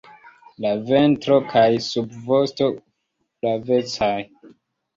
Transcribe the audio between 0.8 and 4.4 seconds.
ventro kaj subvosto flavecaj.